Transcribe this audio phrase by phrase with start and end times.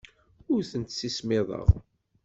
[0.53, 1.67] Ur tent-ssismiḍeɣ.